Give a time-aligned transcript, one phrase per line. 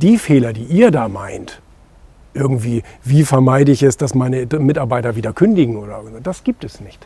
[0.00, 1.60] Die Fehler, die ihr da meint,
[2.32, 7.04] irgendwie, wie vermeide ich es, dass meine Mitarbeiter wieder kündigen oder das gibt es nicht.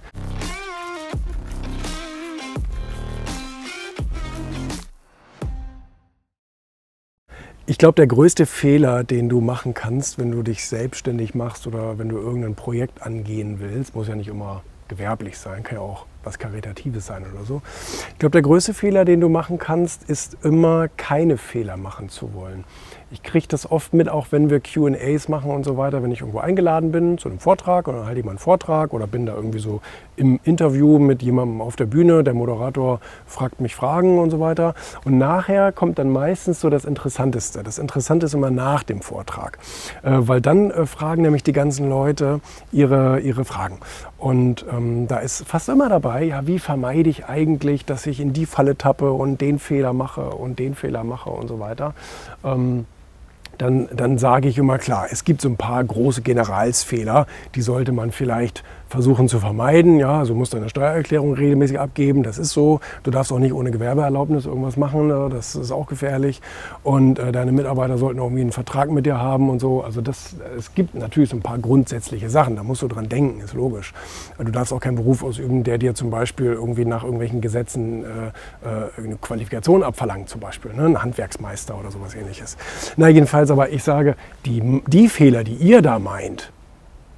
[7.64, 11.98] Ich glaube, der größte Fehler, den du machen kannst, wenn du dich selbstständig machst oder
[11.98, 16.04] wenn du irgendein Projekt angehen willst, muss ja nicht immer gewerblich sein, kann ja auch
[16.24, 17.62] was Karitatives sein oder so.
[18.10, 22.34] Ich glaube, der größte Fehler, den du machen kannst, ist immer keine Fehler machen zu
[22.34, 22.64] wollen.
[23.12, 26.20] Ich kriege das oft mit, auch wenn wir QAs machen und so weiter, wenn ich
[26.20, 29.34] irgendwo eingeladen bin zu einem Vortrag oder halte ich mal einen Vortrag oder bin da
[29.34, 29.82] irgendwie so
[30.16, 34.74] im Interview mit jemandem auf der Bühne, der Moderator fragt mich Fragen und so weiter.
[35.04, 37.62] Und nachher kommt dann meistens so das Interessanteste.
[37.62, 39.58] Das Interessante ist immer nach dem Vortrag,
[40.02, 42.40] äh, weil dann äh, fragen nämlich die ganzen Leute
[42.72, 43.78] ihre, ihre Fragen.
[44.16, 48.32] Und ähm, da ist fast immer dabei, ja, wie vermeide ich eigentlich, dass ich in
[48.32, 51.94] die Falle tappe und den Fehler mache und den Fehler mache und so weiter.
[52.44, 52.86] Ähm,
[53.58, 57.92] dann, dann sage ich immer klar, es gibt so ein paar große Generalsfehler, die sollte
[57.92, 59.98] man vielleicht versuchen zu vermeiden.
[59.98, 62.80] Ja, also musst du eine Steuererklärung regelmäßig abgeben, das ist so.
[63.02, 65.28] Du darfst auch nicht ohne Gewerbeerlaubnis irgendwas machen, ne?
[65.30, 66.42] das ist auch gefährlich.
[66.84, 69.82] Und äh, deine Mitarbeiter sollten irgendwie einen Vertrag mit dir haben und so.
[69.82, 73.40] Also das, es gibt natürlich so ein paar grundsätzliche Sachen, da musst du dran denken,
[73.40, 73.94] ist logisch.
[74.38, 78.06] Du darfst auch keinen Beruf ausüben, der dir zum Beispiel irgendwie nach irgendwelchen Gesetzen äh,
[78.68, 80.84] äh eine Qualifikation abverlangt, zum Beispiel, ne?
[80.84, 82.58] ein Handwerksmeister oder sowas ähnliches.
[82.98, 86.52] Na jedenfalls aber, ich sage, die, die Fehler, die ihr da meint,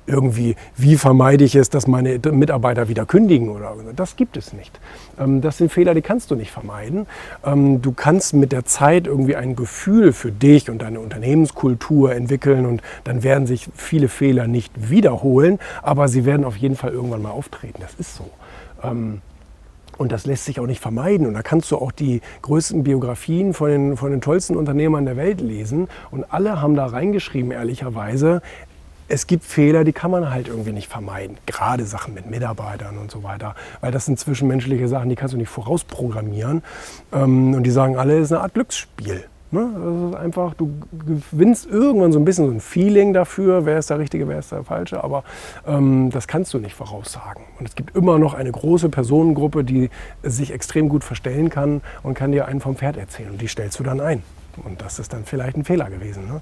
[0.07, 4.79] irgendwie, wie vermeide ich es, dass meine Mitarbeiter wieder kündigen oder das gibt es nicht.
[5.19, 7.07] Ähm, das sind Fehler, die kannst du nicht vermeiden.
[7.45, 12.67] Ähm, du kannst mit der Zeit irgendwie ein Gefühl für dich und deine Unternehmenskultur entwickeln
[12.67, 17.23] und dann werden sich viele Fehler nicht wiederholen, aber sie werden auf jeden Fall irgendwann
[17.23, 17.81] mal auftreten.
[17.81, 18.29] Das ist so.
[18.83, 19.21] Ähm,
[19.97, 21.27] und das lässt sich auch nicht vermeiden.
[21.27, 25.17] Und da kannst du auch die größten Biografien von den, von den tollsten Unternehmern der
[25.17, 25.89] Welt lesen.
[26.11, 28.43] Und alle haben da reingeschrieben, ehrlicherweise,
[29.09, 31.37] es gibt Fehler, die kann man halt irgendwie nicht vermeiden.
[31.47, 33.55] Gerade Sachen mit Mitarbeitern und so weiter.
[33.81, 36.63] Weil das sind zwischenmenschliche Sachen, die kannst du nicht vorausprogrammieren.
[37.13, 39.25] Ähm, und die sagen alle, es ist eine Art Glücksspiel.
[39.55, 39.71] Ne?
[39.73, 40.75] Das ist einfach, du
[41.31, 44.51] gewinnst irgendwann so ein bisschen so ein Feeling dafür, wer ist der Richtige, wer ist
[44.51, 45.23] der Falsche, aber
[45.65, 47.45] ähm, das kannst du nicht voraussagen.
[47.61, 49.91] Und es gibt immer noch eine große Personengruppe, die
[50.25, 53.31] sich extrem gut verstellen kann und kann dir einen vom Pferd erzählen.
[53.31, 54.25] Und die stellst du dann ein.
[54.63, 56.27] Und das ist dann vielleicht ein Fehler gewesen.
[56.27, 56.41] Ne?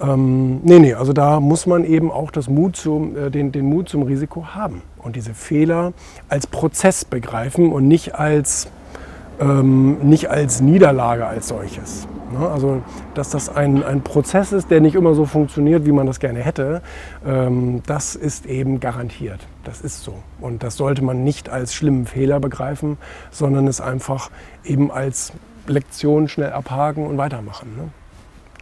[0.00, 3.66] Ähm, nee, nee, also da muss man eben auch das Mut zum, äh, den, den
[3.66, 5.92] Mut zum Risiko haben und diese Fehler
[6.28, 8.68] als Prozess begreifen und nicht als,
[9.40, 12.06] ähm, nicht als Niederlage als solches.
[12.32, 12.48] Ne?
[12.48, 12.82] Also,
[13.14, 16.40] dass das ein, ein Prozess ist, der nicht immer so funktioniert, wie man das gerne
[16.40, 16.82] hätte,
[17.26, 19.40] ähm, das ist eben garantiert.
[19.64, 20.14] Das ist so.
[20.40, 22.98] Und das sollte man nicht als schlimmen Fehler begreifen,
[23.30, 24.30] sondern es einfach
[24.64, 25.32] eben als
[25.66, 27.76] Lektion schnell abhaken und weitermachen.
[27.76, 27.88] Ne?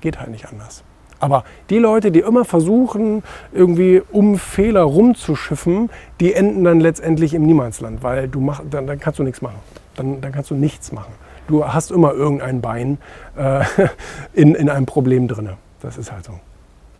[0.00, 0.82] Geht halt nicht anders.
[1.20, 3.22] Aber die Leute, die immer versuchen,
[3.52, 8.98] irgendwie um Fehler rumzuschiffen, die enden dann letztendlich im Niemandsland, weil du mach, dann, dann
[8.98, 9.58] kannst du nichts machen.
[9.96, 11.12] Dann, dann kannst du nichts machen.
[11.46, 12.98] Du hast immer irgendein Bein
[13.36, 13.64] äh,
[14.32, 15.50] in, in einem Problem drin.
[15.80, 16.40] Das ist halt so.